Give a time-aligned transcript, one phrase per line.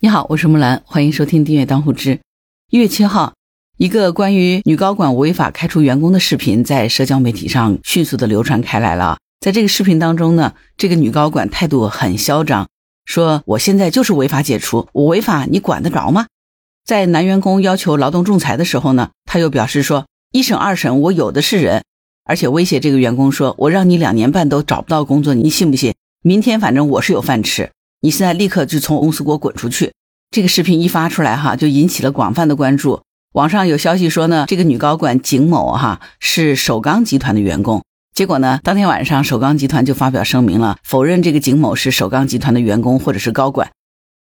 [0.00, 2.20] 你好，我是木兰，欢迎收听订阅当户知。
[2.70, 3.34] 一月七号，
[3.78, 9.18] 一个关于女高管违法开除员工的视频在社交媒体上迅速的流传开来了。
[9.40, 12.68] 在这个视频当中呢，这个女高管态度很嚣张，
[13.06, 16.28] 说我现在就是违法解除，我违法你管得着吗？
[16.84, 21.82] 在男员工要求劳动仲裁的时候呢，他又表示说一审二审我有的是人，
[22.24, 25.96] 而且威胁这个员工说，我让你两年半都找不到工作，你信不信？
[26.22, 27.72] 明天反正我是有饭吃。
[28.00, 29.92] 你现在立刻就从公司给我滚出去！
[30.30, 33.02] 这个视频一发出来，哈，就引起了广泛的关注。
[33.32, 37.82] 网上有消息说呢，这个女高管景某，哈，是首钢集团的员工。
[38.14, 43.70] 结果呢，当天晚上首钢集团就发表声明了，否认这个景某是首钢集团的员工或者是高管。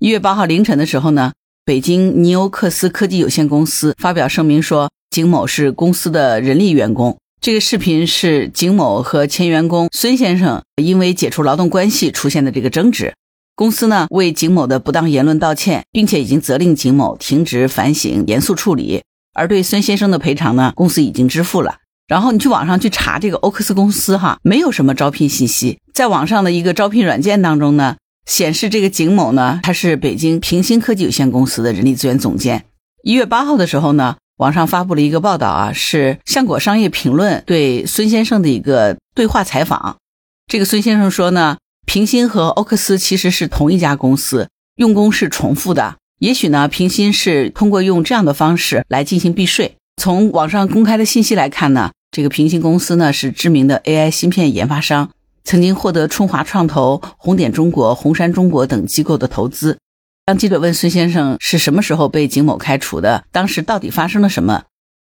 [0.00, 1.32] 一月八号凌晨的时候呢，
[1.64, 7.16] 北京尼欧克斯科技有限公司发表声明说，景某是公司的人力员工。
[7.40, 13.14] 这个视频是景某和前员工孙先生因为解除劳动关系出现的这个争执。
[13.56, 19.04] 公司呢为景某的不当言论道歉，并且已经责令景某停职反省，严肃处理。
[19.32, 21.76] 而对孙先生的赔偿呢，公司已经支付了。
[22.08, 25.78] 然后你去网上去查这个欧克斯公司哈，没有什么招聘信息。
[25.92, 32.64] 在网上的一个招聘软件当中呢，显示这个景某呢，他是北京平星科技有限公司的人力资源总监。
[33.04, 39.98] 一月八号的时候呢，网上发布了一个报道啊，是相果商业评论对孙先生的一个对话采访。
[40.46, 41.56] 这个孙先生说呢。
[41.86, 45.96] 平鑫和欧克斯其实是同一家公司，用工是重复的。
[46.18, 49.76] 也许呢，平鑫是通过用这样的方式来进行避税。
[49.96, 55.10] 从网上公开的信息来看呢，这个平鑫公司呢是知名的 AI 芯片研发商，
[55.44, 59.78] 曾经获得春华创投、红点中国、红杉中国等机构的投资。
[60.24, 64.64] 当记者问孙先生是什么时候被景某开除的，当时到底发生了什么？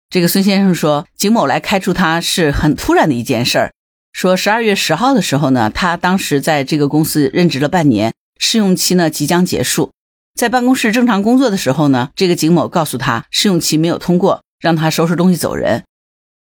[0.09, 3.71] 这个孙先生说，景某来开除他是很突然的一件事儿。
[4.17, 9.91] 说十二月十号的时候呢，他当时在这个公司任职了半年，试用期呢即将结束，
[10.33, 15.83] 在办公室正常工作的时候呢，这个景某告诉他试用期没有通过，让他收拾东西走人。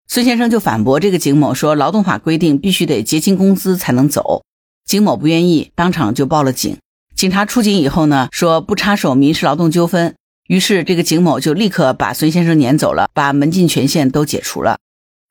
[0.07, 4.43] 孙先生就反驳这个景某说，劳动法规定必须得结清工资才能走。
[4.85, 6.77] 景某不愿意，当场就报了警。
[7.17, 10.15] 警察出警以后呢，说不插手民事劳动纠纷，
[10.47, 14.77] 于是这个景某就立刻把孙先生撵走了，把门禁权限都解除了。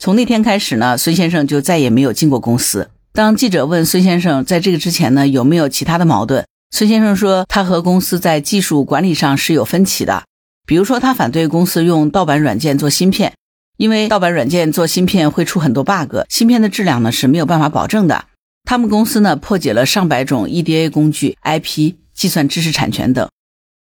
[0.02, 2.90] 从那天开始呢，孙先生就再也没有进过公司。
[3.14, 10.24] 当记者问孙先生在这个之前呢有没有其他的矛盾，孙先生说他和公司在技术管理上是有分歧的。
[10.66, 13.34] 比如说，他反对公司用盗版软件做芯片，
[13.78, 18.26] 因为盗版软件做芯片会出很多 bug，芯片的质量呢是没有办法保证的。
[18.64, 23.30] 他们公司呢破解了上百种 EDA 工具、IP、计算知识产权等。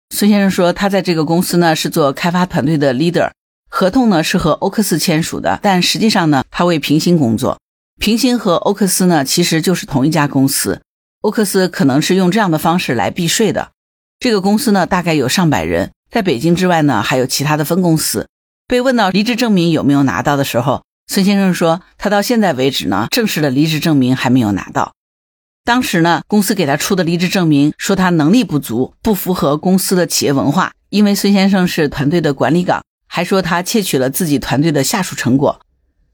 [0.09, 3.29] 孙先生说他在这个公司呢是做开发团队的 leader。
[3.78, 7.61] 合同呢是和欧克斯签署的，但实际上呢，他为平行工作。
[8.00, 10.83] 平行和欧克斯呢其实就是同一家公司。
[11.21, 13.71] 欧克斯可能是用这样的方式来避税的。
[14.19, 18.27] 这个公司呢大概有上百人，在北京之外呢还有其他的分公司。
[18.66, 24.95] 被问到离职证明有没有拿到的时候，孙先生说他到现在为止呢正式的离职证明还没有拿到。
[25.65, 32.83] 当时呢公司给他出的离职证明说他能力不足，不符合公司的企业文化，因为孙先生是团队的管理岗。
[33.09, 35.61] 还说他窃取了自己团队的下属成果，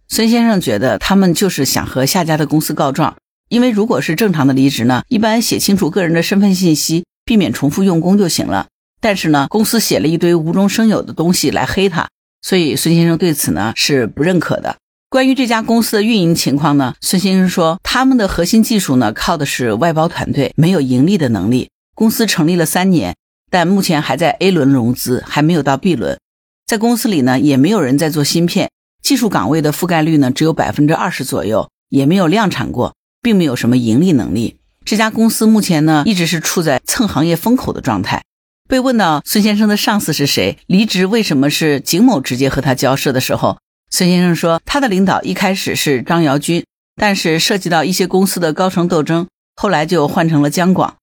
[0.09, 3.17] 孙先生觉得他们就是想和下家的公司告状，
[3.49, 8.69] 因为如果是正常的离职呢，一般写清楚个人的身份信息，避免重复用工就行了。
[9.01, 12.09] 但是呢，公司写了一堆无中生有的东西来黑他，
[12.41, 14.77] 所以孙先生对此呢是不认可的。
[15.11, 21.71] 关于这家公司的运营情况呢，孙先生说他们的核心技术呢靠的是外包团队，没有盈利的能力。
[21.95, 23.15] 公司成立了三年，
[23.51, 26.19] 但目前还在 A 轮融资，还没有到 B 轮。
[26.67, 28.71] 在公司里呢，也没有人在做芯片，
[29.03, 34.57] 技术岗位的覆盖率呢只有百分之二十左右，也没有量产过，并没有什么盈利能力。
[34.85, 38.23] 这家公司目前呢一直是处在蹭行业风口的状态。
[38.67, 43.59] 被问到孙先生的上司是谁，离职为什么是景某直接和他交涉的时候，
[43.91, 46.65] 孙先生说他的领导一开始是张瑶军，
[46.97, 50.97] 但是涉及到一些公司的高层斗争，后来就换成了姜广。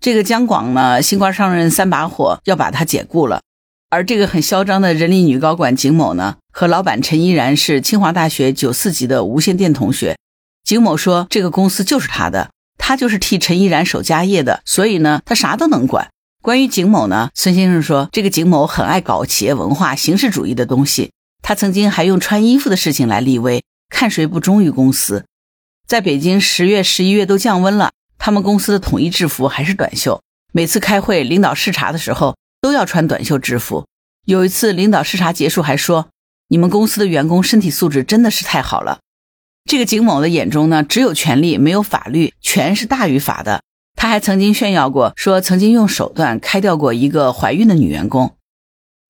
[0.00, 3.40] 这个姜广呢，新官上任三把火，要把他解雇了。
[3.96, 10.18] 而这个很嚣张的人力女高管景某呢，和老板陈依然是清华大学九四级的无线电同学。
[10.62, 16.10] 景某说，这个公司就是他的，他就是替陈依然守家业的，所以呢，他啥都能管。
[16.42, 21.12] 关于景某呢，孙先生说，这个景某很爱搞企业文化、形式主义的东西。
[21.40, 25.24] 他曾经还用穿衣服的事情来立威，看谁不忠于公司。
[25.88, 30.20] 在北京，十月、十一月都降温了，他们公司的统一制服还是短袖。
[30.52, 32.36] 每次开会，领导视察的时候。
[32.66, 33.86] 都要穿短袖制服。
[34.24, 36.08] 有一次，领导视察结束还说
[36.50, 38.98] ：“你们公司的员工身体素质真的是太好了。”
[39.70, 43.62] 这个景某的眼中呢，只有权力没有法律，权是大于法的。
[43.94, 48.34] 他还曾经炫耀过，说曾经用手段开掉过一个怀孕的女员工。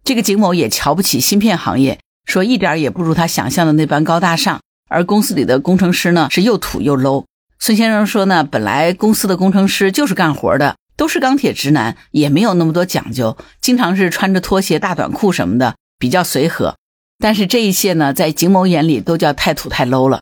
[0.04, 4.60] 这个景某也瞧不起芯片行业，说一点也不如他想象的那般高大上。
[4.90, 7.24] 而公司里的工程师呢，是又土又 low。
[7.58, 16.76] 孙先生说呢，本来公司的工程师就是干活的，都是钢铁直男，也没有那么多讲究，经常是穿着拖鞋、大短裤什么的，比较随和。
[17.18, 20.20] 但是这一切呢，在景某眼里都叫太土太 low 了。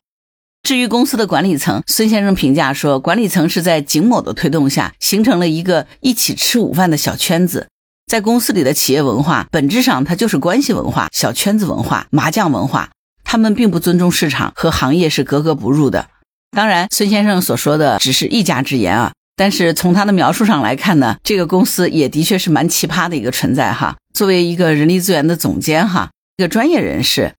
[0.62, 7.68] 至于公司的管理层，孙先生评价说，管理层是在景某的推动下，形成了一个一起吃午饭的小圈子。
[8.06, 12.90] 在公司里的企业文化，本质上它就是关系文化、小圈子文化、麻将文化。
[13.24, 16.08] 他们并不尊重市场，和行业是格格不入的。
[16.50, 19.12] 当然，孙先生所说的只是一家之言啊。
[19.36, 23.96] 但是从他的描述上来看呢，这个公司也的确是蛮奇葩的一个存在哈。
[24.12, 27.34] 作为一个人力资源的总监哈，一个专业人士，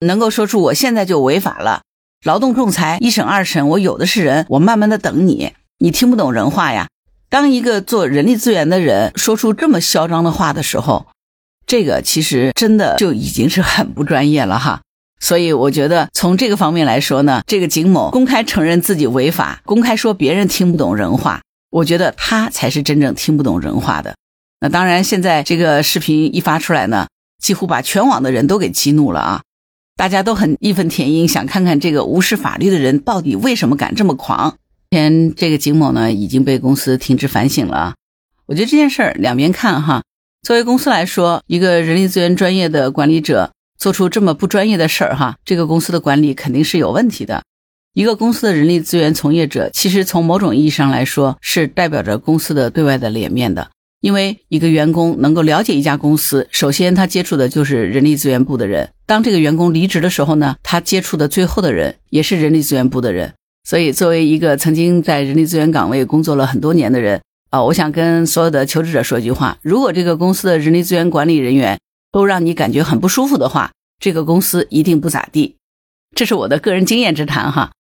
[0.00, 1.82] 能够说出我现在就违法了，
[2.24, 6.88] 劳动仲裁一审二审我有的是人，我慢慢的等你，你听不懂人话呀。
[7.30, 11.06] 当一个做人力资源的人说出这么嚣张的话的时候，
[11.66, 14.80] 这个其实真的就已经是很不专业了哈。
[15.20, 24.14] 所以我觉得从这个方面来说呢，这个景某公开承认自己违法，公开说别人听不懂人话，我觉得他才是真正听不懂人话的。
[24.60, 27.08] 那当然，现在这个视频一发出来呢，
[27.42, 29.42] 几乎把全网的人都给激怒了啊！
[29.96, 34.56] 大家都很义愤填膺，想看看这个无视法律的人到底为什么敢这么狂。
[34.90, 37.94] 前这个景某呢已经被公司停职反省了。
[38.46, 40.04] 我觉得这件事儿两边看哈，
[40.42, 43.50] 作为公司来说，一个人力资源专业的管理者。
[43.78, 47.44] 做出这么不专业的事儿，哈，这个公司的管理肯定是有问题的。
[47.94, 53.70] 一个公司的人力资源从业者，其实从某种意义上来说，是代表着公司的对外的脸面的。
[54.00, 58.90] 因为一个员工能够了解一家公司，首先他接触的就是人力资源部的人。
[59.06, 63.34] 当这个员工离职的时候呢，他接触的最后的人也是人力资源部的人。
[63.68, 67.20] 所以，作为一个曾经在人力资源岗位工作了很多年的人
[67.50, 71.78] 啊，我想跟所有的求职者说一句话：如果这个公司的人力资源管理人员，
[72.12, 75.56] 都让你感觉很不舒服的话，这个公司一定不咋地。
[76.14, 77.72] 这是我的个人经验之谈哈。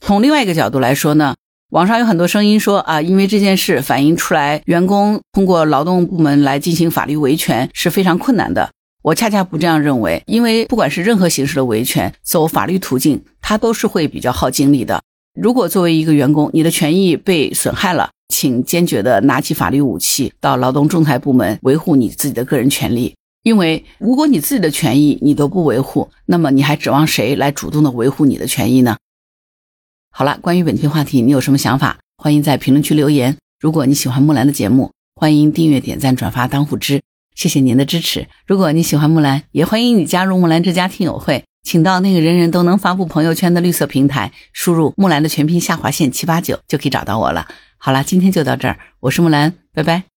[0.00, 1.34] 从另外一个角度来说呢，
[1.70, 8.70] 网上有很多声音说啊，因为这件事反映出来，员工通过劳动部门来进行法律维权是非常困难的。
[9.02, 15.00] 我恰恰不这样认为，因为不管是任何形式的维权，走法律途径，它都是会比较耗精力的。
[15.40, 23.14] 如果作为一个员工，你的权益被损害了，请坚决的拿起法律武器，到劳动仲裁部门维护你自己的个人权利。
[23.46, 28.96] 因为如果你自己的权益你都不维护，那么你还指望谁来主动的维护你的权益呢？
[30.10, 32.00] 好了，关于本期话题，你有什么想法？
[32.16, 33.36] 欢迎在评论区留言。
[33.60, 37.00] 如果你喜欢木兰的节目，欢迎订阅、点赞、转发、当护知，
[37.36, 38.26] 谢谢您的支持。
[38.48, 47.46] 如果你喜欢木兰，也欢迎你加入木兰之家听友会，请到那个人人都能发布朋友圈的绿色平台，输入木兰的全拼下划线七八九就可以找到我了。
[47.78, 50.15] 好了，今天就到这儿，我是木兰，拜拜。